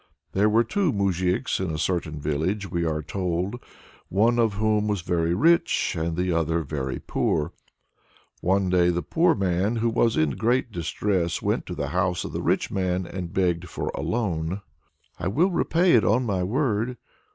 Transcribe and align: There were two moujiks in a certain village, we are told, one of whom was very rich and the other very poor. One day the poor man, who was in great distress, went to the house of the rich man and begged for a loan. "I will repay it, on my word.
There 0.31 0.49
were 0.49 0.63
two 0.63 0.91
moujiks 0.91 1.59
in 1.59 1.69
a 1.69 1.77
certain 1.77 2.19
village, 2.19 2.71
we 2.71 2.83
are 2.85 3.03
told, 3.03 3.57
one 4.09 4.39
of 4.39 4.53
whom 4.53 4.87
was 4.87 5.01
very 5.03 5.35
rich 5.35 5.95
and 5.95 6.17
the 6.17 6.31
other 6.31 6.63
very 6.63 6.97
poor. 6.99 7.53
One 8.39 8.71
day 8.71 8.89
the 8.89 9.03
poor 9.03 9.35
man, 9.35 9.75
who 9.75 9.91
was 9.91 10.17
in 10.17 10.31
great 10.31 10.71
distress, 10.71 11.43
went 11.43 11.67
to 11.67 11.75
the 11.75 11.89
house 11.89 12.23
of 12.25 12.31
the 12.33 12.41
rich 12.41 12.71
man 12.71 13.05
and 13.05 13.31
begged 13.31 13.69
for 13.69 13.91
a 13.93 14.01
loan. 14.01 14.63
"I 15.19 15.27
will 15.27 15.51
repay 15.51 15.91
it, 15.93 16.03
on 16.03 16.25
my 16.25 16.41
word. 16.41 16.97